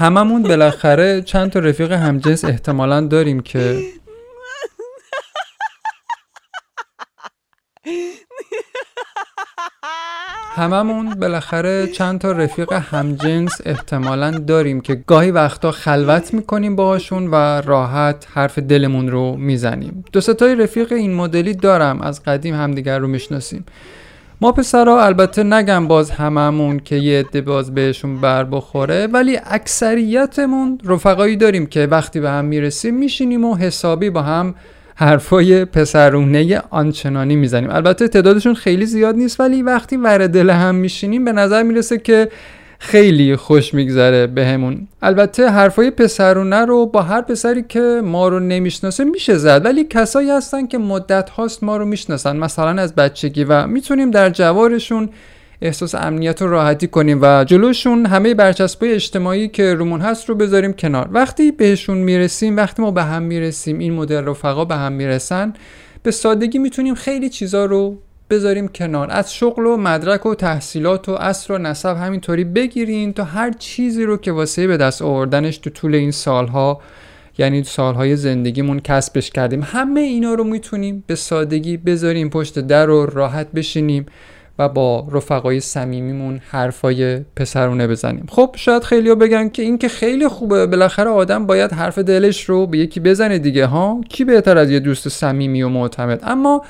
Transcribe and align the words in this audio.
هممون 0.00 0.42
بالاخره 0.42 1.22
چند 1.22 1.50
تا 1.50 1.58
رفیق 1.58 1.92
همجنس 1.92 2.44
احتمالا 2.44 3.00
داریم 3.00 3.40
که 3.40 3.82
هممون 10.54 11.14
بالاخره 11.14 11.86
چند 11.86 12.20
تا 12.20 12.32
رفیق 12.32 12.72
همجنس 12.72 13.60
احتمالا 13.64 14.30
داریم 14.30 14.80
که 14.80 14.94
گاهی 14.94 15.30
وقتا 15.30 15.72
خلوت 15.72 16.34
می‌کنیم 16.34 16.76
باهاشون 16.76 17.26
و 17.26 17.34
راحت 17.60 18.26
حرف 18.34 18.58
دلمون 18.58 19.08
رو 19.08 19.36
می‌زنیم. 19.36 20.04
دو 20.12 20.20
ستای 20.20 20.54
رفیق 20.54 20.92
این 20.92 21.14
مدلی 21.14 21.54
دارم 21.54 22.00
از 22.00 22.22
قدیم 22.22 22.54
همدیگر 22.54 22.98
رو 22.98 23.08
می‌شناسیم. 23.08 23.64
ما 24.42 24.52
پسرا 24.52 25.04
البته 25.04 25.42
نگم 25.42 25.88
باز 25.88 26.10
هممون 26.10 26.78
که 26.78 26.96
یه 26.96 27.20
عده 27.20 27.40
باز 27.40 27.74
بهشون 27.74 28.20
بر 28.20 28.44
بخوره 28.44 29.06
ولی 29.06 29.38
اکثریتمون 29.44 30.78
رفقایی 30.84 31.36
داریم 31.36 31.66
که 31.66 31.86
وقتی 31.86 32.20
به 32.20 32.30
هم 32.30 32.44
می‌رسیم 32.44 32.94
میشینیم 32.94 33.44
و 33.44 33.56
حسابی 33.56 34.10
با 34.10 34.22
هم 34.22 34.54
حرفای 34.94 35.64
پسرونه 35.64 36.62
آنچنانی 36.70 37.36
می‌زنیم. 37.36 37.70
البته 37.70 38.08
تعدادشون 38.08 38.54
خیلی 38.54 38.86
زیاد 38.86 39.14
نیست 39.14 39.40
ولی 39.40 39.62
وقتی 39.62 39.96
ور 39.96 40.26
دل 40.26 40.50
هم 40.50 40.74
میشینیم 40.74 41.24
به 41.24 41.32
نظر 41.32 41.62
می‌رسه 41.62 41.98
که 41.98 42.28
خیلی 42.82 43.36
خوش 43.36 43.74
میگذره 43.74 44.26
بهمون. 44.26 44.88
البته 45.02 45.48
حرفای 45.48 45.90
پسرونه 45.90 46.64
رو 46.64 46.86
با 46.86 47.02
هر 47.02 47.20
پسری 47.22 47.64
که 47.68 48.00
ما 48.04 48.28
رو 48.28 48.40
نمی‌شناسه 48.40 49.04
میشه 49.04 49.36
زد 49.38 49.64
ولی 49.64 49.84
کسایی 49.84 50.30
هستن 50.30 50.66
که 50.66 50.78
مدت 50.78 51.30
هاست 51.30 51.64
ما 51.64 51.76
رو 51.76 51.84
می‌شناسن 51.84 52.36
مثلا 52.36 52.82
از 52.82 52.94
بچگی 52.94 53.44
و 53.44 53.66
می‌تونیم 53.66 54.10
در 54.10 54.30
جوارشون 54.30 55.08
احساس 55.62 55.94
امنیت 55.94 56.42
و 56.42 56.46
راحتی 56.46 56.86
کنیم 56.86 57.18
و 57.22 57.44
جلوشون 57.44 58.06
همه 58.06 58.34
برچسبای 58.34 58.92
اجتماعی 58.92 59.48
که 59.48 59.74
رومون 59.74 60.00
هست 60.00 60.28
رو 60.28 60.34
بذاریم 60.34 60.72
کنار. 60.72 61.08
وقتی 61.12 61.50
بهشون 61.50 61.98
می‌رسیم 61.98 62.56
وقتی 62.56 62.82
ما 62.82 62.90
به 62.90 63.02
هم 63.02 63.22
می‌رسیم 63.22 63.78
این 63.78 63.92
مدل 63.92 64.24
رفقا 64.24 64.64
به 64.64 64.76
هم 64.76 64.92
می‌رسن 64.92 65.52
به 66.02 66.10
سادگی 66.10 66.58
می‌تونیم 66.58 66.94
خیلی 66.94 67.28
چیزا 67.28 67.64
رو 67.64 67.98
بذاریم 68.30 68.68
کنار. 68.68 69.08
از 69.10 69.34
شغل 69.34 69.66
و 69.66 69.76
مدرک 69.76 70.26
و 70.26 70.34
تحصیلات 70.34 71.08
و 71.08 71.12
اصر 71.12 71.54
و 71.54 71.58
نسب 71.58 71.96
همینطوری 71.96 72.44
بگیرین 72.44 73.12
تا 73.12 73.24
هر 73.24 73.52
چیزی 73.52 74.04
رو 74.04 74.16
که 74.16 74.32
واسه 74.32 74.66
به 74.66 74.76
دست 74.76 75.02
آوردنش 75.02 75.58
تو 75.58 75.70
طول 75.70 75.94
این 75.94 76.10
سالها 76.10 76.80
یعنی 77.38 77.64
سالهای 77.64 78.16
زندگیمون 78.16 78.80
کسبش 78.80 79.30
کردیم. 79.30 79.62
همه 79.62 80.00
اینا 80.00 80.34
رو 80.34 80.44
می‌تونیم 80.44 81.04
به 81.06 81.14
سادگی 81.14 81.76
بذاریم 81.76 82.30
پشت 82.30 82.58
در 82.58 82.90
و 82.90 83.06
راحت 83.06 83.52
بشینیم 83.52 84.06
و 84.58 84.68
با 84.68 85.08
رفقای 85.12 85.60
صمیمیمون 85.60 86.40
حرفای 86.50 87.20
پسرونه 87.36 87.86
بزنیم. 87.86 88.26
خب 88.28 88.54
شاید 88.58 88.82
خیلیا 88.84 89.14
بگن 89.14 89.48
که 89.48 89.62
این 89.62 89.78
که 89.78 89.88
خیلی 89.88 90.28
خوبه 90.28 90.66
بالاخره 90.66 91.10
آدم 91.10 91.46
باید 91.46 91.72
حرف 91.72 91.98
دلش 91.98 92.44
رو 92.44 92.66
به 92.66 92.78
یکی 92.78 93.00
بزنه 93.00 93.38
دیگه 93.38 93.66
ها؟ 93.66 94.00
کی 94.08 94.24
بهتر 94.24 94.58
از 94.58 94.70
یه 94.70 94.80
دوست 94.80 95.08
صمیمی 95.08 95.62
و 95.62 95.68
معتمد؟ 95.68 96.20
اما 96.22 96.62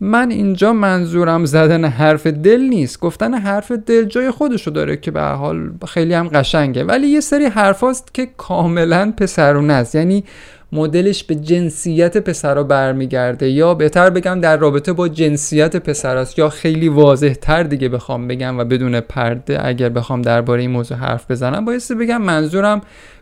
من 0.00 0.30
اینجا 0.30 0.72
منظورم 0.72 1.44
زدن 1.44 1.84
حرف 1.84 2.26
دل 2.26 2.60
نیست. 2.60 3.00
گفتن 3.00 3.34
حرف 3.34 3.72
دل 3.72 4.04
جای 4.04 4.30
خودشو 4.30 4.70
داره 4.70 4.96
که 4.96 5.10
به 5.10 5.22
حال 5.22 5.70
خیلی 5.88 6.14
هم 6.14 6.28
قشنگه. 6.28 6.84
ولی 6.84 7.06
یه 7.06 7.20
سری 7.20 7.44
حرفاست 7.44 8.14
که 8.14 8.28
کاملا 8.36 9.12
پسرونه 9.16 9.72
است 9.72 9.94
یعنی 9.94 10.24
مدلش 10.72 11.24
به 11.24 11.34
جنسیت 11.34 12.18
پسرا 12.18 12.62
برمیگرده. 12.62 13.50
یا 13.50 13.74
بهتر 13.74 14.10
بگم 14.10 14.40
در 14.40 14.56
رابطه 14.56 14.92
با 14.92 15.08
جنسیت 15.08 15.76
پسراست. 15.76 16.38
یا 16.38 16.48
خیلی 16.48 16.88
واضح 16.88 17.32
تر 17.32 17.62
دیگه 17.62 17.88
بخوام 17.88 18.28
بگم 18.28 18.58
و 18.58 18.64
بدون 18.64 19.00
پرده 19.00 19.66
اگر 19.66 19.88
بخوام 19.88 20.22
درباره 20.22 20.60
این 20.60 20.70
موضوع 20.70 20.98
حرف 20.98 21.30
بزنم. 21.30 21.64
بایستی 21.64 21.94
بگم 21.94 22.22
منظورم 22.22 22.80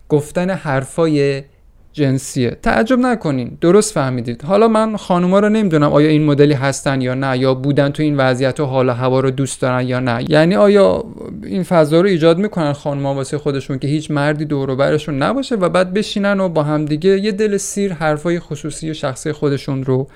گفتن 0.09 0.51
حرفای 0.51 1.43
جنسیه. 1.93 2.57
تعجب 2.63 2.99
نکنین. 2.99 3.59
درست 3.61 3.95
فهمیدید. 3.95 4.43
حالا 4.43 4.69
من 4.69 4.97
خانوما 4.97 5.39
رو 5.39 5.49
نمی‌دونم 5.49 5.93
آیا 5.93 6.09
این 6.09 6.25
مدلی 6.25 6.55
هستن 6.55 7.01
یا 7.01 7.15
نه 7.15 7.39
یا 7.39 7.55
بودن 7.55 7.89
تو 7.89 8.03
این 8.03 8.17
وضعیت 8.17 8.61
و 8.61 8.65
حال 8.65 8.91
هوا 8.91 9.21
رو 9.21 9.31
دوست 9.31 9.63
دارن 9.63 9.87
یا 9.89 10.01
نه. 10.01 10.25
یعنی 10.29 10.55
آیا 10.55 11.05
این 11.45 11.63
فضا 11.63 12.01
رو 12.01 12.07
ایجاد 12.07 12.39
می‌کنن 12.39 12.73
خانوما 12.73 13.15
واسه 13.15 13.39
خودشون 13.39 13.79
که 13.79 13.89
هیچ 13.89 14.11
مردی 14.11 14.45
دور 14.45 14.75
برشون 14.75 15.23
نباشه 15.23 15.55
و 15.55 15.69
بعد 15.69 15.95
بشینن 15.95 16.41
و 16.41 16.49
با 16.49 16.63
همدیگه 16.63 17.11
یه 17.11 17.33
دل 17.33 17.57
سیر 17.57 17.93
حرفای 17.93 18.41
خصوصی 18.41 18.91
و 18.91 18.95
شخصی 18.95 19.33
خودشون 19.33 19.85
رو 19.85 20.07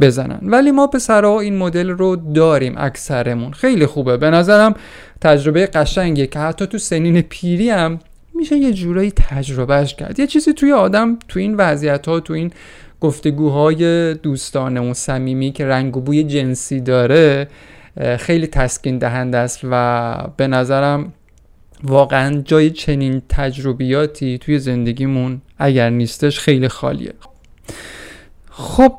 بزنن؟ 0.00 0.38
ولی 0.42 0.70
ما 0.70 0.86
پسرها 0.86 1.40
این 1.40 1.56
مدل 1.56 1.90
رو 1.90 2.16
داریم 2.16 2.74
اکثرمون. 2.76 3.52
خیلی 3.52 3.86
خوبه. 3.86 4.16
به 4.16 4.30
نظرم 4.30 4.74
تجربه 5.20 5.66
قشنگه 5.66 6.26
که 6.26 6.38
حتی 6.38 6.66
تو 6.66 6.78
سنین 6.78 7.20
پیری 7.20 7.70
هم 7.70 7.98
میشه 8.42 8.56
یه 8.56 8.72
جورایی 8.72 9.10
تجربهش 9.10 9.94
کرد. 9.94 10.18
یه 10.18 10.26
چیزی 10.26 10.52
توی 10.52 10.72
آدم 10.72 11.18
تو 11.28 11.38
این 11.38 11.54
وضعیت 11.56 12.08
ها 12.08 12.20
تو 12.20 12.32
این 12.32 12.52
گفتگوهای 13.00 14.14
دوستانه 14.14 14.80
و 14.80 14.94
صمیمی 14.94 15.52
که 15.52 15.66
رنگ 15.66 15.96
و 15.96 16.00
بوی 16.00 16.24
جنسی 16.24 16.80
داره 16.80 17.48
خیلی 18.18 18.46
تسکین 18.46 18.98
دهنده 18.98 19.38
است 19.38 19.60
و 19.70 20.14
به 20.36 20.46
نظرم 20.46 21.12
واقعا 21.84 22.42
جای 22.44 22.70
چنین 22.70 23.22
تجربیاتی 23.28 24.38
توی 24.38 24.58
زندگیمون 24.58 25.40
اگر 25.58 25.90
نیستش 25.90 26.38
خیلی 26.38 26.68
خالیه. 26.68 27.14
خب 28.50 28.98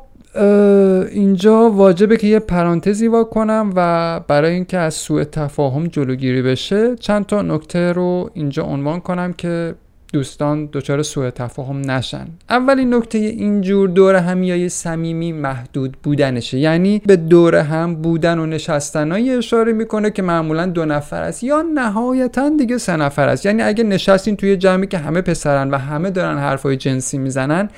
اینجا 1.12 1.70
واجبه 1.70 2.16
که 2.16 2.26
یه 2.26 2.38
پرانتزی 2.38 3.08
وا 3.08 3.24
کنم 3.24 3.72
و 3.76 4.20
برای 4.28 4.54
اینکه 4.54 4.78
از 4.78 4.94
سوء 4.94 5.24
تفاهم 5.24 5.86
جلوگیری 5.86 6.42
بشه 6.42 6.96
چند 6.96 7.26
تا 7.26 7.42
نکته 7.42 7.92
رو 7.92 8.30
اینجا 8.34 8.62
عنوان 8.62 9.00
کنم 9.00 9.32
که 9.32 9.74
دوستان 10.12 10.68
دچار 10.72 11.02
سوء 11.02 11.30
تفاهم 11.30 11.90
نشن. 11.90 12.26
اولین 12.50 12.94
نکته 12.94 13.18
اینجور 13.18 13.88
دور 13.88 14.14
همیای 14.14 14.68
صمیمی 14.68 15.32
محدود 15.32 15.96
بودنشه. 16.02 16.58
یعنی 16.58 17.02
به 17.06 17.16
دور 17.16 17.54
هم 17.54 17.94
بودن 17.94 18.38
و 18.38 18.46
نشستنایی 18.46 19.30
اشاره 19.30 19.72
می‌کنه 19.72 20.10
که 20.10 20.22
معمولا 20.22 20.66
دو 20.66 20.84
نفر 20.84 21.22
است 21.22 21.44
یا 21.44 21.62
نهایتا 21.74 22.48
دیگه 22.58 22.78
سه 22.78 22.96
نفر 22.96 23.28
است. 23.28 23.46
یعنی 23.46 23.62
اگه 23.62 23.84
نشستین 23.84 24.36
توی 24.36 24.56
جمعی 24.56 24.86
که 24.86 24.98
همه 24.98 25.20
پسرن 25.20 25.70
و 25.70 25.78
همه 25.78 26.10
دارن 26.10 26.38
حرفای 26.38 26.76
جنسی 26.76 27.18
می‌زنن 27.18 27.68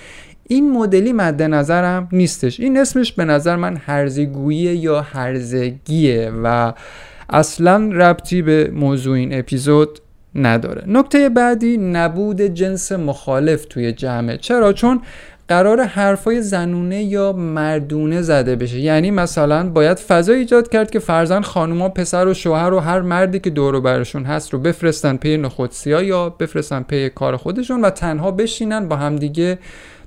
این 0.48 0.72
مدلی 0.72 1.12
مد 1.12 1.42
نظرم 1.42 2.08
نیستش. 2.12 2.60
این 2.60 2.78
اسمش 2.78 3.12
به 3.12 3.24
نظر 3.24 3.56
من 3.56 3.76
هرزگویی 3.76 4.58
یا 4.58 5.00
هرزگیه 5.00 6.32
و 6.44 6.72
اصلا 7.30 7.90
ربطی 7.92 8.42
به 8.42 8.70
موضوع 8.74 9.16
این 9.16 9.38
اپیزود 9.38 9.98
نداره. 10.34 10.84
نکته 10.86 11.28
بعدی 11.28 11.76
نبود 11.76 12.40
جنس 12.40 12.92
مخالف 12.92 13.64
توی 13.64 13.92
جمعه 13.92 14.36
چرا؟ 14.36 14.72
چون 14.72 15.00
قرار 15.48 15.82
حرفای 15.82 16.42
زنونه 16.42 17.02
یا 17.02 17.32
مردونه 17.32 18.22
زده 18.22 18.56
بشه. 18.56 18.80
یعنی 18.80 19.10
مثلا 19.10 19.70
باید 19.70 19.98
فضا 19.98 20.32
ایجاد 20.32 20.68
کرد 20.68 20.90
که 20.90 20.98
فرزن 20.98 21.40
خانوما 21.40 21.88
پسر 21.88 22.26
و 22.26 22.34
شوهر 22.34 22.72
و 22.72 22.80
هر 22.80 23.00
مردی 23.00 23.38
که 23.38 23.50
دور 23.50 23.80
برشون 23.80 24.24
هست 24.24 24.52
رو 24.52 24.58
بفرستن 24.58 25.16
پی 25.16 25.36
نخودسیا 25.36 26.02
یا 26.02 26.28
بفرستن 26.28 26.82
پی 26.82 27.08
کار 27.08 27.36
خودشون 27.36 27.80
و 27.80 27.90
تنها 27.90 28.30
بشینن 28.30 28.88
با 28.88 28.96
همدیگه 28.96 29.58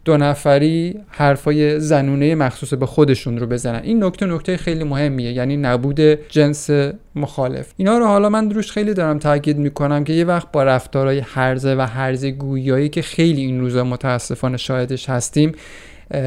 دو 0.09 0.17
نفری 0.17 1.00
حرفای 1.09 1.79
زنونه 1.79 2.35
مخصوص 2.35 2.73
به 2.73 2.85
خودشون 2.85 3.38
رو 3.38 3.47
بزنن. 3.47 3.81
این 3.83 4.03
نکته 4.03 4.25
نکته 4.25 4.57
خیلی 4.57 4.83
مهمیه 4.83 5.31
یعنی 5.31 5.57
نبود 5.57 6.00
جنس 6.29 6.69
مخالف. 7.15 7.73
اینا 7.77 7.97
رو 7.97 8.06
حالا 8.06 8.29
من 8.29 8.47
دروش 8.47 8.71
خیلی 8.71 8.94
دارم 8.94 9.19
تاکید 9.19 9.57
می‌کنم 9.57 10.03
که 10.03 10.13
یه 10.13 10.25
وقت 10.25 10.51
با 10.51 10.63
رفتارهای 10.63 11.19
هرزه 11.19 11.75
و 11.75 11.81
هرزه 11.81 12.31
گویایی 12.31 12.89
که 12.89 13.01
خیلی 13.01 13.41
این 13.41 13.61
روزا 13.61 13.83
متاسفانه 13.83 14.57
شاهدش 14.57 15.09
هستیم 15.09 15.51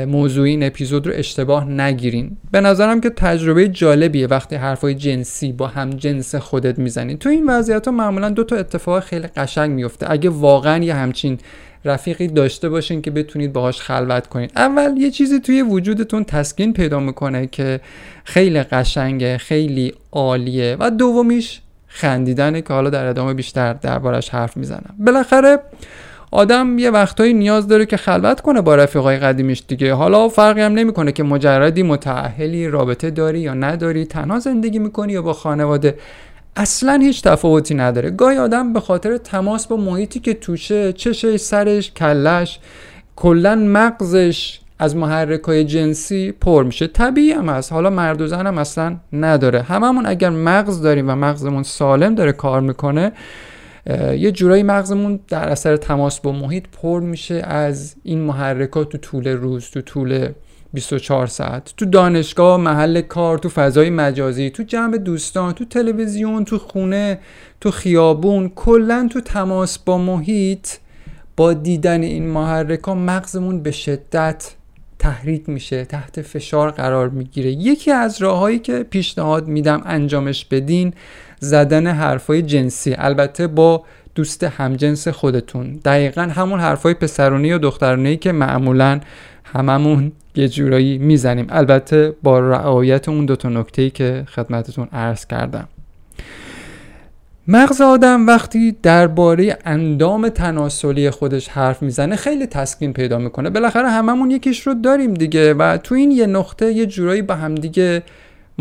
موضوع 0.06 0.44
این 0.44 0.62
اپیزود 0.62 1.06
رو 1.06 1.12
اشتباه 1.17 1.70
نگیرین. 1.70 2.37
به 2.52 2.61
نظرم 2.61 3.00
که 3.00 3.11
تجربه 3.11 3.69
جالبیه 3.69 4.26
وقتی 4.26 4.56
حرفای 4.56 4.94
جنسی 4.94 5.52
با 5.52 5.67
هم 5.67 5.90
جنس 5.90 6.34
خودت 6.34 6.79
می‌زنین 6.79 7.19
تو 7.19 7.29
این 7.29 7.50
وضعیت 7.50 7.87
ها 7.87 7.93
معمولا 7.93 8.31
دو 8.31 8.44
تا 8.44 8.56
اتفاق 8.56 9.02
خیلی 9.02 9.26
قشنگ 9.26 9.70
میفته 9.70 10.11
اگه 10.11 10.31
واقعا 10.31 10.84
یه 10.84 10.94
همچین 10.94 11.38
رفیقی 11.84 12.29
داشته 12.29 12.69
باشین 12.69 13.02
که 13.02 13.11
بتونید 13.11 13.52
باهاش 13.52 13.81
خلوت 13.81 14.26
کنید 14.26 14.52
اول 14.56 14.96
یه 14.96 15.11
چیزی 15.11 15.40
توی 15.40 15.62
وجودتون 15.62 16.25
تسکین 16.25 16.73
پیدا 16.73 17.00
می‌کنه 17.00 17.46
که 17.46 17.81
خیلی 18.25 18.62
قشنگه 18.62 19.38
خیلی 19.38 19.94
عالیه 20.12 20.76
و 20.81 20.90
دومیش 20.90 21.61
خندیدنه 21.87 22.62
که 22.62 22.73
حالا 22.75 22.90
در 22.90 23.06
ادامه 23.06 23.34
بیشتر 23.34 23.73
دربارش 23.73 24.29
حرف 24.29 24.56
می‌زنم. 24.56 24.94
بالاخره 24.99 25.58
آدم 26.31 26.79
یه 26.79 26.90
وقتایی 26.90 27.34
نیاز 27.34 27.69
داره 27.69 27.87
که 27.87 27.96
خلوت 27.96 28.40
کنه 28.40 28.61
با 28.61 28.76
رفیقای 28.76 29.19
قدیمیش 29.19 29.62
دیگه. 29.69 29.94
حالا 29.94 30.29
فرقی 30.29 30.61
هم 30.61 30.73
نمی‌کنه 30.73 31.12
که 31.12 31.23
مجردی 31.23 31.82
متأهلی 31.82 32.69
رابطه 32.69 33.11
داری 33.11 33.40
یا 33.40 33.55
نداری 33.55 34.05
تنها 34.05 34.38
زندگی 34.38 34.79
می‌کنی 34.79 35.12
یا 35.12 35.23
با 35.23 35.32
خانواده. 35.32 35.99
اصلا 36.57 36.99
هیچ 37.03 37.23
تفاوتی 37.23 37.75
نداره. 37.75 38.11
گاهی 38.11 38.39
آدم 38.39 38.73
به 38.73 38.81
خاطر 38.81 39.17
تماس 39.17 39.67
با 39.67 39.77
محیطی 39.77 40.21
که 40.21 40.35
توشه 40.35 40.93
چشش 40.93 41.37
سرش 41.37 41.93
کلش 41.93 42.59
کلا 43.17 43.55
مغزش 43.55 44.61
از 44.79 44.97
محرک 44.97 45.43
های 45.43 45.65
جنسی 45.65 46.33
پر 46.33 46.65
میشه. 46.65 46.87
طبیعی 46.87 47.33
هم 47.33 47.49
هست. 47.49 47.73
حالا 47.73 47.91
مرد 47.91 48.21
و 48.21 48.27
زن 48.27 48.47
هم 48.47 48.59
اصلا 48.59 48.97
نداره. 49.13 49.63
هممون 49.63 50.07
اگر 50.07 50.31
مغز 50.31 50.83
داریم 50.83 51.11
و 51.11 51.15
مغزمون 51.15 51.63
سالم 51.63 52.15
داره 52.15 52.33
کار 52.33 52.61
می‌کنه 52.61 53.13
یه 54.17 54.33
جورایی 54.33 54.63
مغزمون 54.63 55.21
در 55.29 55.49
اثر 55.49 55.77
تماس 55.77 56.21
با 56.21 56.33
محیط 56.33 56.65
پر 56.83 57.01
میشه 57.01 57.35
از 57.35 57.95
این 58.03 58.21
محرکات 58.21 58.89
تو 58.89 58.99
طول 58.99 59.29
روز 59.29 59.71
تو 59.71 59.81
طول 59.81 60.29
24 60.73 61.27
ساعت. 61.27 61.75
تو 61.77 61.85
دانشگاه 61.85 62.57
محل 62.57 63.01
کار 63.01 63.39
تو 63.39 63.49
فضای 63.49 63.91
مجازی 63.91 64.51
تو 64.51 64.63
جمع 64.63 64.97
دوستان 64.97 65.53
تو 65.53 65.65
تلویزیون 65.65 66.45
تو 66.45 66.59
خونه 66.59 67.19
تو 67.61 67.71
خیابون 67.71 68.49
کلا 68.49 69.09
تو 69.13 69.21
تماس 69.21 69.79
با 69.79 69.99
محیط 69.99 70.69
با 71.37 71.53
دیدن 71.53 72.03
این 72.03 72.27
محرکا 72.29 72.95
مغزمون 72.95 73.63
به 73.63 73.71
شدت 73.71 74.55
تحریک 74.99 75.49
میشه 75.49 75.85
تحت 75.85 76.23
فشار 76.23 76.71
قرار 76.71 77.09
می‌گیره. 77.09 77.51
یکی 77.51 77.91
از 77.91 78.23
راههایی 78.23 78.59
که 78.59 78.83
پیشنهاد 78.83 79.49
میدم 79.49 79.83
انجامش 79.85 80.45
بدین 80.45 80.95
زدن 81.43 81.87
حرفای 81.87 82.43
جنسی. 82.43 82.94
البته 82.99 83.47
با 83.47 83.85
دوست 84.15 84.44
همجنس 84.44 85.09
خودتون. 85.09 85.81
دقیقا 85.85 86.23
همون 86.23 86.61
حرفای 86.61 86.94
پسرونی 86.94 87.53
و 87.53 87.59
دخترونی 87.59 88.17
که 88.17 88.33
معمولا 88.33 89.00
هممون 89.44 90.12
یه 90.35 90.49
جورایی 90.49 90.99
می‌زنیم. 90.99 91.47
البته 91.50 92.15
با 92.23 92.41
رعایت 92.41 93.09
اون 93.09 93.27
دوتا 93.27 93.49
نکته 93.49 93.91
که 93.91 94.25
خدمتتون 94.35 94.89
عرض 94.93 95.27
کردم. 95.27 95.69
مغز 97.49 97.81
آدم 97.81 98.27
وقتی 98.27 98.77
درباره 98.83 99.59
اندام 99.65 100.29
تناسلی 100.29 101.11
خودش 101.11 101.49
حرف 101.49 101.83
می‌زنه 101.83 102.17
خیلی 102.17 102.47
تسکین 102.47 102.93
پیدا 102.93 103.19
می‌کنه. 103.19 103.50
بالاخره 103.50 103.89
هممون 103.89 104.31
یکیش 104.31 104.67
رو 104.67 104.75
داریم 104.75 105.15
دیگه 105.15 105.55
و 105.55 105.77
تو 105.77 105.94
این 105.94 106.11
یه 106.11 106.27
نقطه 106.27 106.73
یه 106.73 106.87
جورایی 106.87 107.23
با 107.23 107.35
هم 107.35 107.55
دیگه 107.55 108.03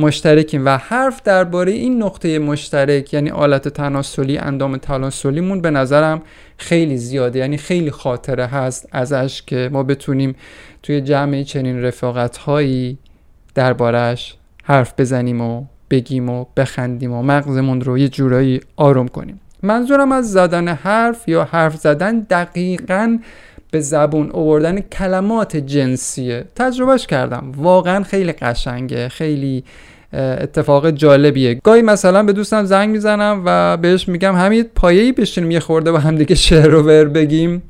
مشترکیم 0.01 0.65
و 0.65 0.77
حرف 0.77 1.21
درباره 1.23 1.71
این 1.71 2.03
نقطه 2.03 2.39
مشترک 2.39 3.13
یعنی 3.13 3.29
آلت 3.29 3.67
تناسلی 3.67 4.37
اندام 4.37 4.77
تناسلیمون 4.77 5.61
به 5.61 5.71
نظرم 5.71 6.21
خیلی 6.57 6.97
زیاده 6.97 7.39
یعنی 7.39 7.57
خیلی 7.57 7.91
خاطره 7.91 8.45
هست 8.45 8.89
ازش 8.91 9.41
که 9.47 9.69
ما 9.73 9.83
بتونیم 9.83 10.35
توی 10.83 11.01
جمع 11.01 11.43
چنین 11.43 11.81
رفاقت 11.81 12.37
هایی 12.37 12.97
دربارش 13.55 14.35
حرف 14.63 14.93
بزنیم 14.97 15.41
و 15.41 15.65
بگیم 15.89 16.29
و 16.29 16.45
بخندیم 16.57 17.13
و 17.13 17.21
مغزمون 17.23 17.81
رو 17.81 17.97
یه 17.97 18.09
جورایی 18.09 18.61
آروم 18.75 19.07
کنیم. 19.07 19.41
منظورم 19.63 20.11
از 20.11 20.31
زدن 20.31 20.67
حرف 20.67 21.27
یا 21.27 21.43
حرف 21.43 21.75
زدن 21.75 22.19
دقیقا 22.19 23.17
به 23.71 23.79
زبون 23.79 24.31
اووردن 24.31 24.79
کلمات 24.79 25.57
جنسیه. 25.57 26.45
تجربهش 26.55 27.07
کردم. 27.07 27.51
واقعا 27.55 28.03
خیلی 28.03 28.31
قشنگه 28.31 29.09
خیلی 29.09 29.63
اتفاق 30.13 30.89
جالبیه. 30.89 31.53
گاهی 31.53 31.81
مثلا 31.81 32.23
به 32.23 32.33
دوستم 32.33 32.65
زنگ 32.65 32.89
می‌زنم 32.89 33.41
و 33.45 33.77
بهش 33.77 34.07
میگم 34.07 34.35
همین 34.35 34.65
پایه‌ای 34.75 35.11
بشینیم 35.11 35.51
یه 35.51 35.59
خورده 35.59 35.91
با 35.91 35.99
هم 35.99 36.15
دیگه 36.15 36.35
شعر 36.35 36.75
و 36.75 36.83
ور 36.83 37.05
بگیم. 37.05 37.63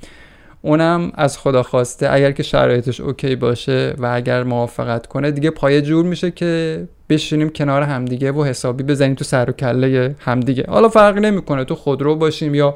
اونم 0.62 1.12
از 1.16 1.38
خدا 1.38 1.64
خواسته 1.64 2.14
اگر 2.14 2.32
که 2.32 2.44
شرایطش 2.44 3.00
اوکی 3.00 3.36
باشه 3.36 3.94
و 3.98 4.12
اگر 4.14 4.44
موافقت 4.44 5.08
کنه 5.08 5.32
دیگه 5.32 5.50
پایه 5.50 5.82
جور 5.82 6.06
میشه 6.06 6.32
که 6.32 6.84
بشینیم 7.10 7.50
کنار 7.50 7.82
همدیگه 7.82 8.32
و 8.32 8.44
حسابی 8.44 8.84
بزنیم 8.84 9.16
تو 9.16 9.24
سر 9.24 9.50
و 9.50 9.54
کله 9.54 10.16
همدیگه. 10.20 10.66
حالا 10.68 10.90
فرقی 10.90 11.20
نمی‌کنه 11.20 11.64
تو 11.64 11.76
خودرو 11.76 12.16
باشیم 12.16 12.56
یا 12.56 12.76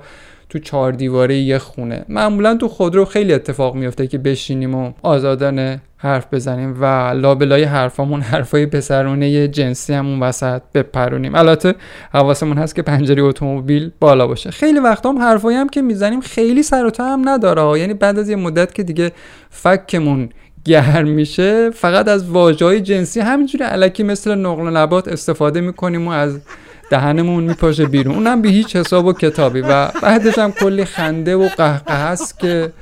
تو 0.49 0.59
چهار 0.59 0.91
دیواره 0.91 1.35
یه 1.35 1.57
خونه. 1.57 2.05
معمولا 2.09 2.55
تو 2.55 2.67
خودرو 2.67 3.05
خیلی 3.05 3.33
اتفاق 3.33 3.75
میفته 3.75 4.07
که 4.07 4.17
بشینیم 4.17 4.75
و 4.75 4.91
آزادانه 5.01 5.81
حرف 5.97 6.33
بزنیم 6.33 6.81
و 6.81 6.85
لابلای 7.15 7.63
حرفامون 7.63 8.21
حرفای 8.21 8.65
پسرونه 8.65 9.47
جنسی 9.47 9.93
همون 9.93 10.19
وسط 10.19 10.61
بپرونیم. 10.73 11.35
البته 11.35 11.75
حواسمون 12.13 12.57
هست 12.57 12.75
که 12.75 12.81
پنجره 12.81 13.23
اتومبیل 13.23 13.91
بالا 13.99 14.27
باشه. 14.27 14.51
خیلی 14.51 14.79
وقتا 14.79 15.09
هم 15.09 15.19
حرفایی 15.19 15.57
هم 15.57 15.69
که 15.69 15.81
می‌زنیم 15.81 16.21
خیلی 16.21 16.63
سر 16.63 16.85
و 16.85 16.91
هم 16.99 17.29
نداره. 17.29 17.79
یعنی 17.79 17.93
بعد 17.93 18.19
از 18.19 18.29
یه 18.29 18.35
مدت 18.35 18.73
که 18.73 18.83
دیگه 18.83 19.11
فکمون 19.49 20.29
گرم 20.65 21.07
میشه 21.07 21.69
فقط 21.69 22.07
از 22.07 22.29
واژه 22.29 22.81
جنسی 22.81 23.19
همینجوری 23.19 23.63
علکی 23.63 24.03
مثل 24.03 24.35
نقل 24.35 24.77
نبات 24.77 25.07
استفاده 25.07 25.61
می‌کنیم 25.61 26.07
و 26.07 26.11
از 26.11 26.39
دهنمون 26.89 27.43
میپاشه 27.43 27.85
بیرون. 27.85 28.15
اونم 28.15 28.41
به 28.41 28.49
هیچ 28.49 28.75
حساب 28.75 29.05
و 29.05 29.13
کتابی. 29.13 29.61
و 29.61 29.87
بعدش 29.87 30.37
هم 30.37 30.51
کلی 30.51 30.85
خنده 30.85 31.35
و 31.35 31.49
قهقه 31.57 31.93
هست 31.93 32.39
که 32.39 32.73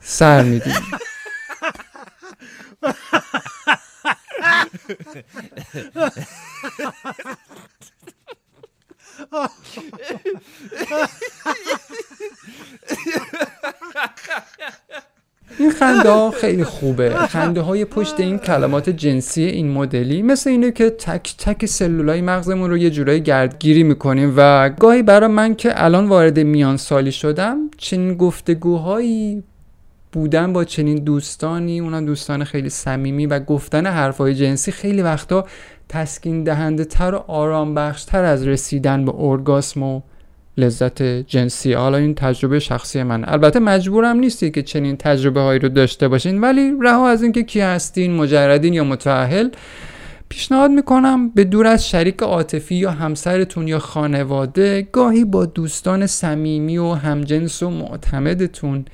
سر 0.00 0.42
میدیم. 0.42 0.82
این 15.58 15.70
خنده 15.70 16.10
ها 16.10 16.30
خیلی 16.30 16.64
خوبه. 16.64 17.10
خنده 17.10 17.60
های 17.60 17.84
پشت 17.84 18.20
این 18.20 18.38
کلمات 18.38 18.90
جنسی 18.90 19.42
این 19.42 19.72
مدلی 19.72 20.22
مثل 20.22 20.50
اینه 20.50 20.70
که 20.70 20.90
تک 20.90 21.34
تک 21.38 21.66
سلولای 21.66 22.20
مغزمون 22.20 22.70
رو 22.70 22.76
یه 22.76 22.90
جورایی 22.90 23.20
گردگیری 23.20 23.82
می‌کنیم 23.82 24.34
و 24.36 24.68
گاهی 24.68 25.02
برای 25.02 25.30
من 25.30 25.54
که 25.54 25.84
الان 25.84 26.08
وارد 26.08 26.40
میان 26.40 26.76
سالی 26.76 27.12
شدم 27.12 27.58
چنین 27.76 28.14
گفتگوهایی 28.14 29.42
بودن 30.12 30.52
با 30.52 30.64
چنین 30.64 30.98
دوستانی 30.98 31.80
اونم 31.80 32.06
دوستان 32.06 32.44
خیلی 32.44 32.68
صمیمی 32.68 33.26
و 33.26 33.40
گفتن 33.40 33.86
حرفهای 33.86 34.34
جنسی 34.34 34.72
خیلی 34.72 35.02
وقتا 35.02 35.44
تسکین 35.88 36.44
دهنده 36.44 36.84
تر 36.84 37.14
و 37.14 37.18
آرام 37.18 37.74
بخش 37.74 38.04
تر 38.04 38.24
از 38.24 38.46
رسیدن 38.46 39.04
به 39.04 39.12
ارگاسم 39.18 39.82
و 39.82 40.00
لذت 40.58 41.02
جنسی. 41.02 41.72
حالا 41.72 41.96
این 41.96 42.14
تجربه 42.14 42.58
شخصی 42.58 43.02
من. 43.02 43.24
البته 43.28 43.58
مجبورم 43.58 44.16
نیستی 44.16 44.50
که 44.50 44.62
چنین 44.62 44.96
تجربه 44.96 45.40
هایی 45.40 45.58
رو 45.58 45.68
داشته 45.68 46.08
باشین 46.08 46.40
ولی 46.40 46.72
رها 46.82 47.08
از 47.08 47.22
اینکه 47.22 47.42
کی 47.42 47.60
هستین 47.60 48.16
مجردین 48.16 48.74
یا 48.74 48.84
متعهل 48.84 49.48
پیشنهاد 50.28 50.70
می‌کنم 50.70 51.28
به 51.28 51.44
دور 51.44 51.66
از 51.66 51.88
شریک 51.88 52.22
عاطفی 52.22 52.74
یا 52.74 52.90
همسرتون 52.90 53.68
یا 53.68 53.78
خانواده 53.78 54.88
گاهی 54.92 55.24
با 55.24 55.46
دوستان 55.46 56.06
صمیمی 56.06 56.78
و 56.78 56.92
همجنس 56.92 57.62
و 57.62 57.70
معتمدتون 57.70 58.84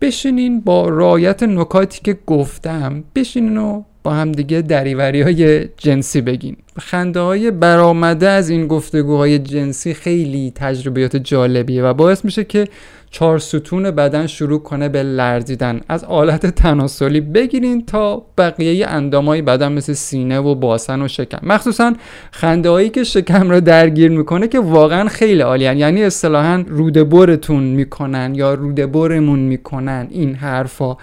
بشینین 0.00 0.60
با 0.60 0.88
رایت 0.88 1.42
نکاتی 1.42 2.00
که 2.04 2.18
گفتم 2.26 3.04
بشینین 3.14 3.56
و 3.56 3.82
با 4.02 4.10
هم 4.10 4.32
دیگه 4.32 4.60
دریوری 4.60 5.22
های 5.22 5.68
جنسی 5.76 6.20
بگین 6.20 6.56
خنده 6.78 7.20
های 7.20 7.50
برآمده 7.50 8.28
از 8.28 8.50
این 8.50 8.66
گفتگوهای 8.66 9.38
جنسی 9.38 9.94
خیلی 9.94 10.52
تجربیات 10.54 11.16
جالبیه 11.16 11.82
و 11.82 11.94
باعث 11.94 12.24
میشه 12.24 12.44
که 12.44 12.68
چهار 13.10 13.38
ستون 13.38 13.90
بدن 13.90 14.26
شروع 14.26 14.62
کنه 14.62 14.88
به 14.88 15.02
لرزیدن. 15.02 15.80
از 15.88 16.04
آلت 16.04 16.46
تناسلی 16.46 17.20
بگیرین 17.20 17.86
تا 17.86 18.22
بقیه 18.38 18.86
اندامای 18.86 19.42
بدن 19.42 19.72
مثل 19.72 19.92
سینه 19.92 20.38
و 20.38 20.54
باسن 20.54 21.02
و 21.02 21.08
شکم. 21.08 21.38
مخصوصا 21.42 21.94
خنده 22.30 22.70
هایی 22.70 22.88
که 22.88 23.04
شکم 23.04 23.50
رو 23.50 23.60
درگیر 23.60 24.10
می‌کنه 24.10 24.48
که 24.48 24.60
واقعا 24.60 25.08
خیلی 25.08 25.40
عالیان 25.40 25.76
یعنی 25.76 26.02
اصطلاحا 26.02 26.64
روده 26.68 27.04
برتون 27.04 27.64
می‌کنن 27.64 28.34
یا 28.34 28.54
روده 28.54 28.86
برمون 28.86 29.38
می‌کنن. 29.38 30.06
این 30.10 30.34
حرفا. 30.34 30.96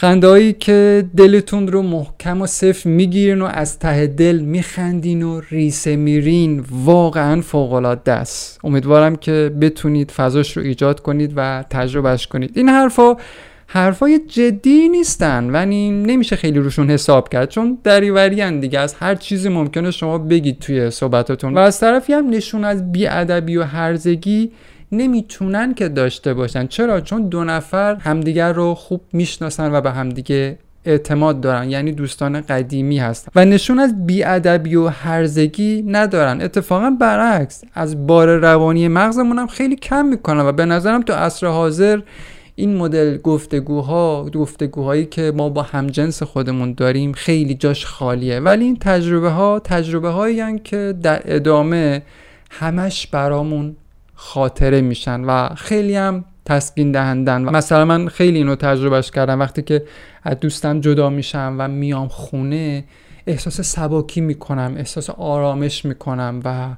خندهایی 0.00 0.52
که 0.52 1.04
دلتون 1.16 1.68
رو 1.68 1.82
محکم 1.82 2.42
و 2.42 2.46
صفر 2.46 2.88
می‌گیرین 2.88 3.42
و 3.42 3.44
از 3.44 3.78
ته 3.78 4.06
دل 4.06 4.38
میخندین 4.38 5.22
و 5.22 5.40
ریسه 5.50 5.96
میرین 5.96 6.64
واقعا 6.70 7.40
فوقالعاده 7.40 8.12
است. 8.12 8.60
امیدوارم 8.64 9.16
که 9.16 9.52
بتونید 9.60 10.10
فضاش 10.10 10.56
رو 10.56 10.62
ایجاد 10.62 11.00
کنید 11.00 11.32
و 11.36 11.64
تجربهش 11.70 12.26
کنید. 12.26 12.50
این 12.54 12.68
حرفا 12.68 13.16
حرفای 13.66 14.18
جدی 14.28 14.88
نیستن 14.88 15.50
و 15.50 15.66
نمیشه 16.06 16.36
خیلی 16.36 16.58
روشون 16.58 16.90
حساب 16.90 17.28
کرد 17.28 17.48
چون 17.48 17.78
دریوری 17.84 18.60
دیگه. 18.60 18.78
از 18.78 18.94
هر 18.94 19.14
چیزی 19.14 19.48
ممکنه 19.48 19.90
شما 19.90 20.18
بگید 20.18 20.58
توی 20.58 20.90
صحبتاتون 20.90 21.54
و 21.54 21.58
از 21.58 21.80
طرفی 21.80 22.12
هم 22.12 22.30
نشون 22.30 22.64
از 22.64 22.92
بیادبی 22.92 23.56
و 23.56 23.62
هرزگی 23.62 24.50
نمی‌تونن 24.92 25.74
که 25.74 25.88
داشته 25.88 26.34
باشن. 26.34 26.66
چرا؟ 26.66 27.00
چون 27.00 27.28
دو 27.28 27.44
نفر 27.44 27.94
همدیگر 27.94 28.52
رو 28.52 28.74
خوب 28.74 29.00
می‌شناسن 29.12 29.74
و 29.74 29.80
به 29.80 29.90
همدیگه 29.90 30.58
اعتماد 30.84 31.40
دارن. 31.40 31.70
یعنی 31.70 31.92
دوستان 31.92 32.40
قدیمی 32.40 32.98
هستن. 32.98 33.32
و 33.34 33.44
نشون 33.44 33.78
از 33.78 34.06
بیادبی 34.06 34.76
و 34.76 34.88
هرزگی 34.88 35.84
ندارن. 35.86 36.40
اتفاقا 36.40 36.90
برعکس 36.90 37.64
از 37.74 38.06
بار 38.06 38.36
روانی 38.36 38.88
مغزمون 38.88 39.38
هم 39.38 39.46
خیلی 39.46 39.76
کم 39.76 40.06
می‌کنن 40.06 40.40
و 40.40 40.52
به 40.52 40.64
نظرم 40.64 41.02
تو 41.02 41.12
عصر 41.12 41.46
حاضر 41.46 42.00
این 42.54 42.76
مدل 42.76 43.16
گفتگوها 43.16 44.24
گفتگوهایی 44.34 45.06
که 45.06 45.32
ما 45.36 45.48
با 45.48 45.62
همجنس 45.62 46.22
خودمون 46.22 46.72
داریم 46.72 47.12
خیلی 47.12 47.54
جاش 47.54 47.86
خالیه. 47.86 48.40
ولی 48.40 48.64
این 48.64 48.76
تجربه 48.80 49.30
ها 49.30 49.60
تجربه 49.64 50.08
هایی 50.08 50.58
که 50.58 50.94
در 51.02 51.22
ادامه 51.24 52.02
همش 52.50 53.06
برامون 53.06 53.76
خاطره 54.20 54.80
میشن 54.80 55.20
و 55.20 55.48
خیلی 55.54 55.94
هم 55.94 56.24
تسکین 56.44 56.92
دهندن 56.92 57.44
و 57.44 57.50
مثلا 57.50 57.84
من 57.84 58.08
خیلی 58.08 58.38
اینو 58.38 58.56
تجربهش 58.56 59.10
کردم. 59.10 59.40
وقتی 59.40 59.62
که 59.62 59.82
از 60.22 60.40
دوستم 60.40 60.80
جدا 60.80 61.10
میشم 61.10 61.56
و 61.58 61.68
میام 61.68 62.08
خونه 62.08 62.84
احساس 63.26 63.60
سباکی 63.60 64.20
می‌کنم 64.20 64.74
احساس 64.76 65.10
آرامش 65.10 65.84
می‌کنم 65.84 66.40
و 66.44 66.68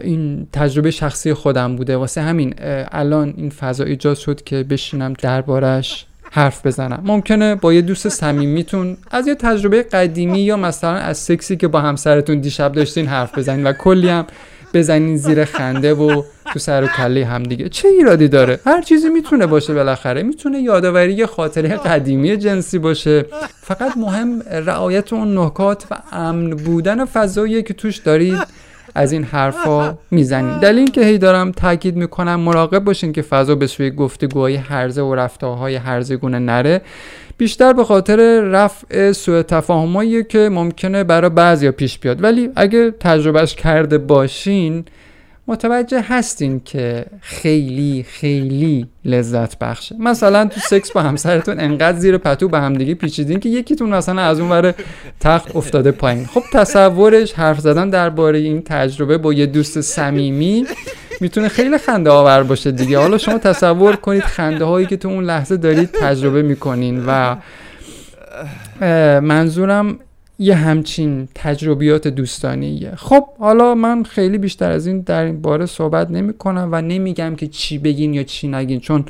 این 0.00 0.46
تجربه 0.52 0.90
شخصی 0.90 1.34
خودم 1.34 1.76
بوده. 1.76 1.96
واسه 1.96 2.20
همین 2.20 2.54
الان 2.92 3.34
این 3.36 3.50
فضا 3.50 3.84
ایجاد 3.84 4.16
شد 4.16 4.44
که 4.44 4.62
بشینم 4.62 5.12
دربارش 5.12 6.06
حرف 6.30 6.66
بزنم. 6.66 7.02
ممکنه 7.04 7.54
با 7.54 7.72
یه 7.72 7.82
دوست 7.82 8.08
صمیمیتون 8.08 8.96
از 9.10 9.26
یه 9.26 9.34
تجربه 9.34 9.82
قدیمی 9.82 10.40
یا 10.40 10.56
مثلا 10.56 10.94
از 10.94 11.18
سکسی 11.18 11.56
که 11.56 11.68
با 11.68 11.80
همسرتون 11.80 12.40
دیشب 12.40 12.72
داشتین 12.72 13.06
حرف 13.06 13.38
بزنین 13.38 13.66
و 13.66 13.72
کلی 13.72 14.08
هم 14.08 14.26
بزنین 14.74 15.16
زیر 15.16 15.44
خنده 15.44 15.94
و 15.94 16.22
تو 16.52 16.58
سر 16.58 16.84
و 16.84 16.86
کله 16.86 17.24
هم 17.24 17.42
دیگه. 17.42 17.68
چه 17.68 17.88
ایرادی 17.88 18.28
داره؟ 18.28 18.60
هر 18.64 18.82
چیزی 18.82 19.08
می‌تونه 19.08 19.46
باشه 19.46 19.74
بالاخره. 19.74 20.22
می‌تونه 20.22 20.60
یادآوری 20.60 21.26
خاطره 21.26 21.68
قدیمی 21.76 22.36
جنسی 22.36 22.78
باشه. 22.78 23.26
فقط 23.60 23.96
مهم 23.96 24.42
رعایت 24.42 25.12
اون 25.12 25.38
نکات 25.38 25.84
و 25.90 25.96
امن 26.12 26.50
بودن 26.50 27.04
فضایی 27.04 27.62
که 27.62 27.74
توش 27.74 27.96
دارید. 27.96 28.38
از 28.96 29.12
این 29.12 29.24
حرفا 29.24 29.98
می‌زنید 30.10 30.60
دلیل 30.60 30.78
اینکه 30.78 31.04
هی 31.04 31.18
دارم 31.18 31.52
تاکید 31.52 31.96
می‌کنم 31.96 32.40
مراقب 32.40 32.84
باشین 32.84 33.12
که 33.12 33.22
فضا 33.22 33.54
به 33.54 33.66
سوی 33.66 33.90
گفتگوهای 33.90 34.54
هرزه 34.56 35.02
و 35.02 35.14
رفتارهای 35.14 35.74
هرزه 35.74 36.16
گونه 36.16 36.38
نره. 36.38 36.80
بیشتر 37.38 37.72
به 37.72 37.84
خاطر 37.84 38.40
رفع 38.40 39.12
سوء 39.12 39.42
تفاهمایی 39.42 40.24
که 40.24 40.48
ممکنه 40.52 41.04
برای 41.04 41.30
بعضیا 41.30 41.72
پیش 41.72 41.98
بیاد. 41.98 42.22
ولی 42.22 42.50
اگه 42.56 42.90
تجربهش 42.90 43.54
کرده 43.54 43.98
باشین 43.98 44.84
متوجه 45.48 46.00
هستین 46.00 46.60
که 46.64 47.06
خیلی 47.20 48.06
خیلی 48.08 48.86
لذت 49.04 49.58
بخشه. 49.58 49.96
مثلا 49.98 50.44
تو 50.44 50.60
سکس 50.60 50.92
با 50.92 51.02
همسرتون 51.02 51.60
انقدر 51.60 51.98
زیر 51.98 52.18
پتو 52.18 52.48
به 52.48 52.58
همدیگه 52.60 52.94
پیچیدین 52.94 53.40
که 53.40 53.48
یکیتون 53.48 53.88
مثلا 53.88 54.22
از 54.22 54.40
اون 54.40 54.50
ور 54.50 54.74
تخت 55.20 55.56
افتاده 55.56 55.90
پایین. 55.90 56.26
خب 56.26 56.42
تصورش 56.52 57.32
حرف 57.32 57.60
زدن 57.60 57.90
درباره 57.90 58.38
این 58.38 58.62
تجربه 58.62 59.18
با 59.18 59.32
یه 59.32 59.46
دوست 59.46 59.80
صمیمی 59.80 60.66
می‌تونه 61.20 61.48
خیلی 61.48 61.78
خنده 61.78 62.10
آور 62.10 62.42
باشه 62.42 62.70
دیگه. 62.70 62.98
حالا 62.98 63.18
شما 63.18 63.38
تصور 63.38 63.96
کنید 63.96 64.22
خنده 64.22 64.64
هایی 64.64 64.86
که 64.86 64.96
تو 64.96 65.08
اون 65.08 65.24
لحظه 65.24 65.56
دارید 65.56 65.90
تجربه 65.90 66.42
می‌کنین 66.42 67.04
و 67.06 67.36
منظورم 69.20 69.98
یه 70.38 70.54
همچین 70.54 71.28
تجربیات 71.34 72.08
دوستانیه. 72.08 72.92
خب 72.96 73.24
حالا 73.38 73.74
من 73.74 74.02
خیلی 74.02 74.38
بیشتر 74.38 74.70
از 74.70 74.86
این 74.86 75.00
در 75.00 75.24
این 75.24 75.42
باره 75.42 75.66
صحبت 75.66 76.10
نمی 76.10 76.32
کنم 76.32 76.68
و 76.72 76.82
نمیگم 76.82 77.36
که 77.36 77.46
چی 77.46 77.78
بگین 77.78 78.14
یا 78.14 78.22
چی 78.22 78.48
نگین 78.48 78.80
چون 78.80 79.04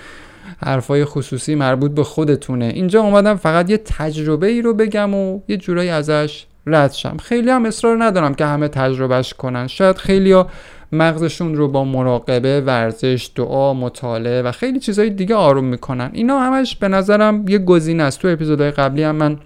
حرفای 0.59 1.05
خصوصی 1.05 1.55
مربوط 1.55 1.91
به 1.91 2.05
خودتونه. 2.05 2.65
اینجا 2.65 3.01
اومدم 3.01 3.35
فقط 3.35 3.71
یه 3.71 3.77
تجربه 3.77 4.47
ای 4.47 4.63
رو 4.63 4.75
بگم 4.75 5.15
و 5.15 5.41
یه 5.49 5.57
جورایی 5.57 5.89
ازش 5.89 6.47
رد 6.67 6.93
شم. 6.93 7.17
خیلی 7.17 7.51
هم 7.51 7.65
اصرار 7.65 8.05
ندارم 8.05 8.35
که 8.35 8.45
همه 8.47 8.69
تجربهش 8.69 9.35
کنن. 9.35 9.67
شاید 9.67 9.97
خیلی 9.97 10.33
ها 10.33 10.47
مغزشون 10.93 11.55
رو 11.55 11.69
با 11.69 11.85
مراقبه 11.85 12.61
ورزش 12.61 13.31
دعا 13.35 13.75
مطالعه 13.75 14.43
و 14.43 14.53
خیلی 14.53 14.81
چیزهای 14.81 15.11
دیگه 15.11 15.35
آروم 15.35 15.65
می‌کنن. 15.65 16.11
اینا 16.13 16.39
همش 16.39 16.77
به 16.77 16.89
نظرم 16.89 17.49
یه 17.49 17.59
گزینه 17.59 18.03
است. 18.03 18.21
تو 18.21 18.29
اپیزودهای 18.29 18.71
قبلی 18.71 19.03
هم 19.03 19.17
من 19.17 19.39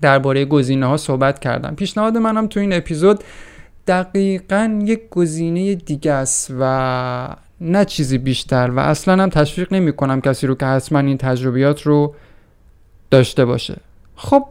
درباره 0.00 0.44
گزینه 0.44 0.86
ها 0.86 0.96
صحبت 0.96 1.38
کردم. 1.38 1.74
پیشنهاد 1.74 2.16
منم 2.16 2.46
تو 2.46 2.60
این 2.60 2.72
اپیزود 2.72 3.24
دقیقا 3.86 4.80
یک 4.84 5.08
گزینه 5.10 5.74
دیگه 5.74 6.12
است 6.12 6.54
و 6.60 7.36
نه 7.60 7.84
چیزی 7.84 8.18
بیشتر 8.18 8.70
و 8.70 8.78
اصلا 8.78 9.22
هم 9.22 9.28
تشویق 9.28 9.72
نمی 9.72 9.92
کنم 9.92 10.20
کسی 10.20 10.46
رو 10.46 10.54
که 10.54 10.66
حتما 10.66 10.98
این 10.98 11.18
تجربیات 11.18 11.82
رو 11.82 12.14
داشته 13.10 13.44
باشه. 13.44 13.76
خب 14.16 14.46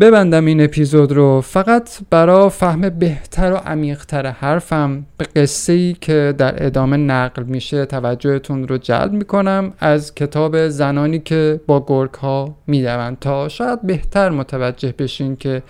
ببندم 0.00 0.44
این 0.44 0.64
اپیزود 0.64 1.12
رو. 1.12 1.40
فقط 1.40 1.90
برای 2.10 2.50
فهم 2.50 2.88
بهتر 2.88 3.52
و 3.52 3.56
عمیقتر 3.56 4.26
حرفم 4.26 5.06
به 5.16 5.24
قصه 5.24 5.72
ای 5.72 5.96
که 6.00 6.34
در 6.38 6.66
ادامه 6.66 6.96
نقل 6.96 7.42
میشه 7.42 7.86
توجهتون 7.86 8.68
رو 8.68 8.78
جلب 8.78 9.12
می‌کنم 9.12 9.72
از 9.78 10.14
کتاب 10.14 10.68
زنانی 10.68 11.18
که 11.18 11.60
با 11.66 11.84
گرگ 11.88 12.14
ها 12.14 12.56
می‌دوند 12.66 13.18
تا 13.18 13.48
شاید 13.48 13.82
بهتر 13.82 14.30
متوجه 14.30 14.94
بشین 14.98 15.36
که 15.36 15.62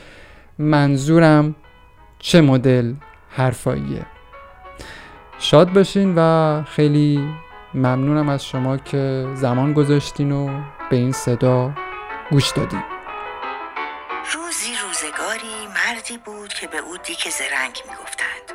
منظورم 0.59 1.55
چه 2.19 2.41
مدل 2.41 2.93
حرفاییه. 3.29 4.07
شاد 5.39 5.73
باشین 5.73 6.15
و 6.17 6.63
خیلی 6.63 7.21
ممنونم 7.75 8.29
از 8.29 8.45
شما 8.45 8.77
که 8.77 9.27
زمان 9.35 9.73
گذاشتین 9.73 10.33
و 10.33 10.49
به 10.91 10.97
این 10.97 11.13
صدا 11.13 11.71
گوش 12.31 12.51
دادین. 12.51 13.00
مردی 15.69 16.19
بود 16.19 16.55
که 16.55 16.67
به 16.67 16.79
او 16.79 16.97
دیک 16.97 17.29
زرنگ 17.31 17.83
می‌گفتند. 17.89 18.53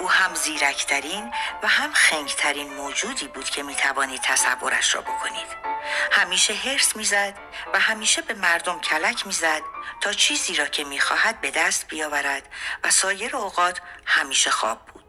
او 0.00 0.10
هم 0.10 0.34
زیرکترین 0.34 1.32
و 1.62 1.68
هم 1.68 1.92
خنگترین 1.92 2.74
موجودی 2.74 3.28
بود 3.28 3.50
که 3.50 3.62
می‌توانید 3.62 4.20
تصورش 4.22 4.94
را 4.94 5.00
بکنید. 5.00 5.56
همیشه 6.12 6.54
هرس 6.54 6.96
می‌زد 6.96 7.34
و 7.74 7.80
همیشه 7.80 8.22
به 8.22 8.34
مردم 8.34 8.80
کلک 8.80 9.26
می‌زد 9.26 9.62
تا 10.00 10.12
چیزی 10.12 10.54
را 10.54 10.66
که 10.66 10.84
می‌خواهد 10.84 11.40
به 11.40 11.50
دست 11.50 11.88
بیاورد 11.88 12.48
و 12.84 12.90
سایر 12.90 13.36
اوقات 13.36 13.80
همیشه 14.04 14.50
خواب 14.50 14.86
بود. 14.86 15.03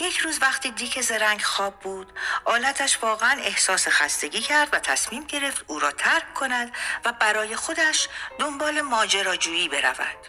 یک 0.00 0.18
روز 0.18 0.38
وقتی 0.42 0.70
دیک 0.70 1.00
زرنگ 1.00 1.42
خواب 1.42 1.80
بود 1.80 2.12
آلتش 2.44 2.98
واقعا 3.02 3.40
احساس 3.40 3.88
خستگی 3.88 4.40
کرد 4.40 4.68
و 4.72 4.78
تصمیم 4.78 5.24
گرفت 5.24 5.64
او 5.66 5.78
را 5.78 5.90
ترک 5.90 6.34
کند 6.34 6.76
و 7.04 7.12
برای 7.12 7.56
خودش 7.56 8.08
دنبال 8.38 8.80
ماجراجویی 8.80 9.68
برود. 9.68 10.26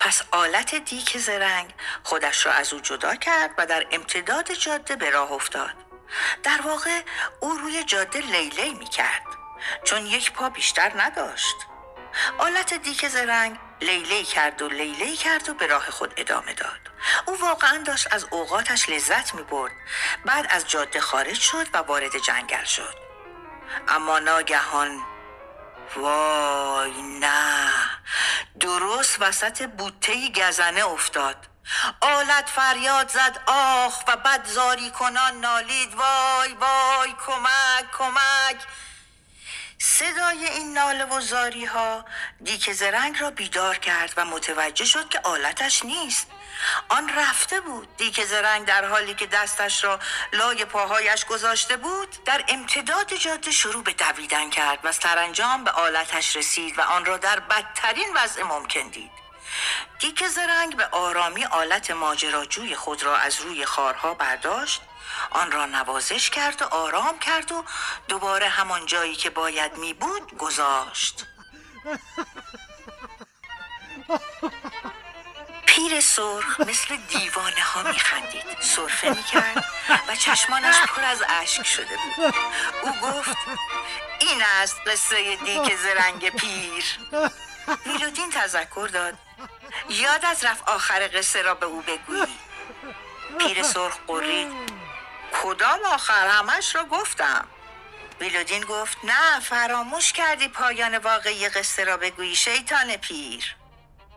پس 0.00 0.22
آلت 0.30 0.74
دیک 0.74 1.18
زرنگ 1.18 1.74
خودش 2.02 2.46
را 2.46 2.52
از 2.52 2.72
او 2.72 2.80
جدا 2.80 3.14
کرد 3.14 3.50
و 3.58 3.66
در 3.66 3.86
امتداد 3.90 4.52
جاده 4.52 4.96
به 4.96 5.10
راه 5.10 5.32
افتاد. 5.32 5.74
در 6.42 6.60
واقع 6.64 7.00
او 7.40 7.52
روی 7.52 7.84
جاده 7.84 8.18
لیلی 8.18 8.74
می 8.74 8.88
کرد 8.88 9.22
چون 9.84 10.06
یک 10.06 10.32
پا 10.32 10.50
بیشتر 10.50 10.92
نداشت. 10.96 11.56
آلت 12.38 12.74
دیک 12.74 13.08
زرنگ 13.08 13.58
لیلی 13.80 14.24
کرد 14.24 14.62
و 14.62 14.68
لیلی 14.68 15.16
کرد 15.16 15.48
و 15.48 15.54
به 15.54 15.66
راه 15.66 15.90
خود 15.90 16.12
ادامه 16.16 16.54
داد. 16.54 16.80
او 17.26 17.40
واقعا 17.40 17.76
داشت 17.76 18.08
از 18.10 18.26
اوقاتش 18.30 18.88
لذت 18.88 19.34
می 19.34 19.42
برد 19.42 19.72
بعد 20.24 20.46
از 20.50 20.68
جاده 20.68 21.00
خارج 21.00 21.40
شد 21.40 21.66
و 21.74 21.78
وارد 21.78 22.18
جنگل 22.18 22.64
شد. 22.64 22.94
اما 23.88 24.18
ناگهان 24.18 25.00
وای 25.96 27.02
نه 27.02 27.72
درست 28.60 29.16
وسط 29.20 29.62
بوته 29.62 30.28
گزنه 30.28 30.86
افتاد. 30.86 31.36
آلت 32.00 32.48
فریاد 32.48 33.08
زد 33.08 33.40
آخ 33.46 34.02
و 34.08 34.16
بد 34.16 34.46
زاری 34.46 34.90
کنان 34.90 35.40
نالید. 35.40 35.94
وای 35.94 36.52
وای 36.52 37.14
کمک 37.26 37.90
کمک. 37.98 38.66
صدای 39.82 40.44
این 40.44 40.72
ناله 40.72 41.04
و 41.04 41.20
زاری 41.20 41.64
ها 41.64 42.04
دیک 42.44 42.72
زرنگ 42.72 43.20
را 43.20 43.30
بیدار 43.30 43.78
کرد 43.78 44.12
و 44.16 44.24
متوجه 44.24 44.84
شد 44.84 45.08
که 45.08 45.20
آلتش 45.24 45.84
نیست. 45.84 46.26
آن 46.88 47.08
رفته 47.08 47.60
بود. 47.60 47.96
دیک 47.96 48.24
زرنگ 48.24 48.66
در 48.66 48.84
حالی 48.84 49.14
که 49.14 49.26
دستش 49.26 49.84
را 49.84 49.98
لای 50.32 50.64
پاهایش 50.64 51.24
گذاشته 51.24 51.76
بود 51.76 52.24
در 52.24 52.44
امتداد 52.48 53.14
جاده 53.14 53.50
شروع 53.50 53.84
به 53.84 53.92
دویدن 53.92 54.50
کرد 54.50 54.78
و 54.84 54.92
سرانجام 54.92 55.64
به 55.64 55.70
آلتش 55.70 56.36
رسید 56.36 56.78
و 56.78 56.82
آن 56.82 57.04
را 57.04 57.16
در 57.16 57.40
بدترین 57.40 58.08
وضع 58.14 58.42
ممکن 58.42 58.88
دید. 58.88 59.10
دیک 59.98 60.26
زرنگ 60.26 60.76
به 60.76 60.86
آرامی 60.86 61.44
آلت 61.44 61.90
ماجراجوی 61.90 62.74
خود 62.76 63.02
را 63.02 63.16
از 63.16 63.40
روی 63.40 63.66
خارها 63.66 64.14
برداشت 64.14 64.82
آن 65.30 65.52
را 65.52 65.66
نوازش 65.66 66.30
کرد 66.30 66.62
و 66.62 66.64
آرام 66.64 67.18
کرد 67.18 67.52
و 67.52 67.64
دوباره 68.08 68.48
همان 68.48 68.86
جایی 68.86 69.16
که 69.16 69.30
باید 69.30 69.76
می 69.76 69.94
بود 69.94 70.38
گذاشت. 70.38 71.26
پیر 75.66 76.00
سرخ 76.00 76.60
مثل 76.60 76.96
دیوانه 76.96 77.62
ها 77.62 77.82
می 77.82 77.98
خندید. 77.98 78.60
سرفه 78.60 79.08
می 79.08 79.22
کرد 79.22 79.64
و 80.08 80.16
چشمانش 80.16 80.76
پر 80.80 81.04
از 81.04 81.22
اشک 81.28 81.66
شده 81.66 81.96
بود. 81.96 82.34
او 82.82 82.92
گفت 82.92 83.36
این 84.20 84.42
است 84.42 84.76
قصه 84.86 85.36
دیک 85.36 85.76
زرنگ 85.76 86.30
پیر. 86.30 86.84
ویلودین 87.86 88.30
تذکر 88.30 88.88
داد 88.92 89.14
از 90.24 90.44
رفت 90.44 90.68
آخر 90.68 91.10
قصه 91.14 91.42
را 91.42 91.54
به 91.54 91.66
او 91.66 91.82
بگویی. 91.82 92.38
پیر 93.38 93.62
سرخ 93.62 93.96
قرید 94.06 94.69
کدام 95.42 95.84
آخر 95.84 96.28
همش 96.28 96.74
را 96.74 96.84
گفتم. 96.84 97.48
ویلودین 98.20 98.64
گفت 98.64 98.98
نه 99.04 99.40
فراموش 99.40 100.12
کردی 100.12 100.48
پایان 100.48 100.98
واقعی 100.98 101.48
قصه 101.48 101.84
را 101.84 101.96
بگویی 101.96 102.36
شیطان 102.36 102.96
پیر. 102.96 103.56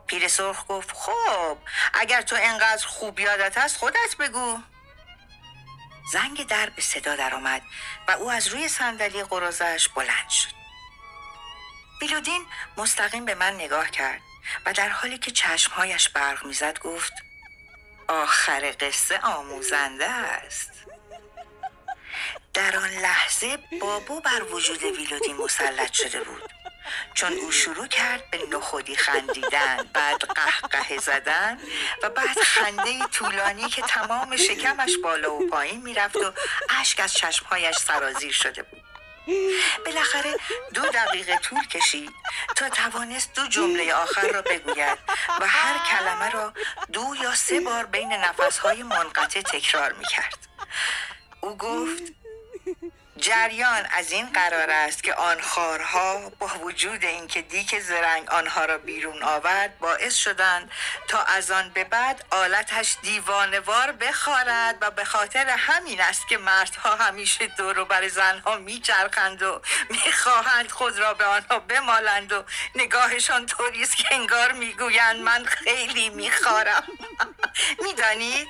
پیر 0.08 0.28
سرخ 0.28 0.66
گفت 0.68 0.92
خب 0.92 1.58
اگر 1.94 2.22
تو 2.22 2.36
انقدر 2.40 2.88
خوب 2.88 3.20
یادت 3.20 3.58
هست 3.58 3.78
خودت 3.78 4.18
بگو. 4.20 4.60
زنگ 6.12 6.48
در 6.48 6.70
به 6.70 6.82
صدا 6.82 7.16
در 7.16 7.36
آمد 7.36 7.62
و 8.08 8.12
او 8.12 8.32
از 8.32 8.48
روی 8.48 8.68
صندلی 8.68 9.24
قرازش 9.24 9.88
بلند 9.88 10.30
شد. 10.30 10.54
بیلودین 12.00 12.46
مستقیم 12.78 13.26
به 13.26 13.36
من 13.36 13.54
نگاه 13.54 13.90
کرد 13.90 14.22
و 14.66 14.74
در 14.74 14.90
حالی 14.90 15.18
که 15.18 15.32
چشمهایش 15.32 16.10
برق 16.10 16.46
می‌زد 16.46 16.80
گفت 16.80 17.14
آخر 18.08 18.76
قصه 18.80 19.20
آموزنده 19.20 20.10
است. 20.10 20.83
در 22.54 22.78
آن 22.78 22.90
لحظه 22.90 23.58
بابو 23.82 24.20
بر 24.20 24.44
وجود 24.44 24.84
ویلودی 24.84 25.34
مسلط 25.34 25.94
شده 25.94 26.24
بود. 26.24 26.54
چون 27.14 27.34
او 27.34 27.52
شروع 27.52 27.88
کرد 27.88 28.30
به 28.32 28.40
نخودی 28.52 28.96
خندیدن 28.96 29.90
بعد 29.94 30.22
قهقه 30.22 30.98
زدن 30.98 31.60
و 32.04 32.10
بعد 32.10 32.42
خنده 32.42 33.08
طولانی 33.08 33.70
که 33.70 33.82
تمام 33.82 34.38
شکمش 34.38 34.98
بالا 35.04 35.34
و 35.34 35.50
پایین 35.50 35.82
می‌رفت 35.82 36.16
و 36.16 36.34
اشک 36.70 37.00
از 37.00 37.14
چشمهایش 37.14 37.78
سرازیر 37.78 38.32
شده 38.32 38.64
بود. 38.64 38.84
بالاخره 39.86 40.36
دو 40.74 40.82
دقیقه 40.82 41.38
طول 41.38 41.68
کشید 41.68 42.12
تا 42.56 42.70
توانست 42.70 43.34
دو 43.36 43.48
جمله 43.48 43.94
آخر 43.94 44.28
را 44.28 44.42
بگوید 44.42 44.98
و 45.42 45.48
هر 45.48 45.78
کلمه 45.78 46.30
را 46.30 46.54
دو 46.94 47.16
یا 47.24 47.36
سه 47.36 47.60
بار 47.60 47.86
بین 47.86 48.14
نفسهای 48.14 48.84
منقطع 48.84 49.42
تکرار 49.42 49.94
می 49.94 50.06
کرد 50.06 50.48
او 51.42 51.58
گفت 51.58 52.04
جریان 53.18 53.86
از 53.92 54.12
این 54.12 54.34
قرار 54.34 54.70
است 54.70 55.04
که 55.04 55.14
آن 55.14 55.42
خارها 55.42 56.30
با 56.40 56.48
وجود 56.48 57.06
اینکه 57.06 57.42
دیک 57.42 57.80
زرنگ 57.80 58.30
آنها 58.30 58.66
را 58.66 58.78
بیرون 58.78 59.24
آورد 59.24 59.80
باعث 59.80 60.16
شدند 60.16 60.72
تا 61.08 61.24
از 61.24 61.52
آن 61.52 61.70
به 61.70 61.84
بعد 61.84 62.26
آلتش 62.32 62.98
دیوانوار 63.02 63.92
بخارد 63.92 64.78
و 64.82 64.92
به 64.92 65.04
خاطر 65.04 65.50
همین 65.50 66.02
است 66.02 66.28
که 66.28 66.38
مردها 66.38 66.96
همیشه 66.96 67.48
دور 67.48 67.84
بر 67.84 68.08
زنها 68.08 68.56
میچرخند 68.58 69.42
و 69.42 69.62
می‌خواهند 69.90 70.72
خود 70.72 71.00
را 71.00 71.14
به 71.14 71.26
آنها 71.26 71.60
بمالند 71.60 72.32
و 72.32 72.44
نگاهشان 72.76 73.46
طوری 73.46 73.84
است 73.84 73.98
که 73.98 74.06
انگار 74.12 74.52
می‌گویند 74.52 75.20
من 75.20 75.46
خیلی 75.46 76.10
میخوارم. 76.10 76.84
می‌دانید؟ 77.84 78.48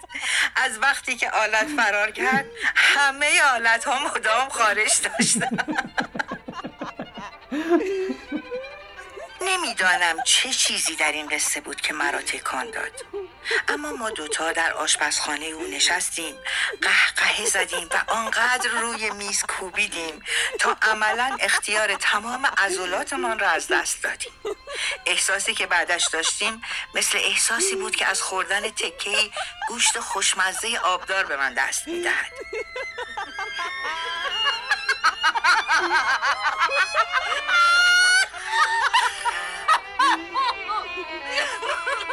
از 0.55 0.79
وقتی 0.81 1.15
که 1.15 1.29
آلت 1.29 1.67
فرار 1.77 2.11
کرد 2.11 2.45
همه 2.75 3.41
آلت 3.55 3.83
ها 3.83 4.07
مدام 4.07 4.49
خارش 4.49 4.95
داشتن. 4.97 5.57
نمی‌دانم 9.45 10.23
چه 10.23 10.49
چیزی 10.49 10.95
در 10.95 11.11
این 11.11 11.29
قصه 11.29 11.61
بود 11.61 11.81
که 11.81 11.93
مرا 11.93 12.21
تکان 12.21 12.71
داد. 12.71 13.05
اما 13.67 13.91
ما 13.91 14.09
دوتا 14.09 14.51
در 14.51 14.73
آشپزخانه 14.73 15.45
او 15.45 15.67
نشستیم 15.67 16.35
قهقه 16.81 17.45
زدیم 17.45 17.89
و 17.91 18.11
آنقدر 18.11 18.69
روی 18.69 19.09
میز 19.09 19.43
کوبیدیم 19.43 20.23
تا 20.59 20.77
عملا 20.81 21.37
اختیار 21.39 21.95
تمام 21.95 22.45
عضلاتمان 22.45 23.39
را 23.39 23.49
از 23.49 23.67
دست 23.67 24.03
دادیم. 24.03 24.33
احساسی 25.05 25.53
که 25.53 25.67
بعدش 25.67 26.07
داشتیم 26.07 26.61
مثل 26.95 27.17
احساسی 27.17 27.75
بود 27.75 27.95
که 27.95 28.05
از 28.05 28.21
خوردن 28.21 28.69
تکهی 28.69 29.31
گوشت 29.67 29.99
خوشمزه 29.99 30.79
آبدار 30.83 31.25
به 31.25 31.37
من 31.37 31.53
دست 31.53 31.87
می‌دهد. 31.87 32.31
Yay. 41.09 42.12